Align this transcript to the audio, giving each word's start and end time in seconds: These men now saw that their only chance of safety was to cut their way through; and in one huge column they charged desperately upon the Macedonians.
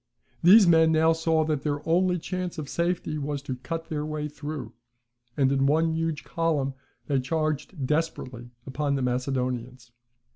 These 0.41 0.65
men 0.65 0.91
now 0.91 1.13
saw 1.13 1.45
that 1.45 1.61
their 1.61 1.87
only 1.87 2.17
chance 2.17 2.57
of 2.57 2.67
safety 2.67 3.19
was 3.19 3.43
to 3.43 3.57
cut 3.57 3.85
their 3.85 4.03
way 4.03 4.27
through; 4.27 4.73
and 5.37 5.51
in 5.51 5.67
one 5.67 5.93
huge 5.93 6.23
column 6.23 6.73
they 7.05 7.19
charged 7.19 7.85
desperately 7.85 8.49
upon 8.65 8.95
the 8.95 9.03
Macedonians. 9.03 9.91